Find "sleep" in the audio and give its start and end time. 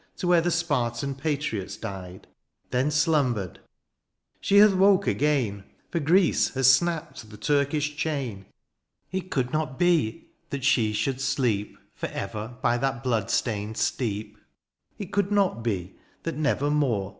11.21-11.77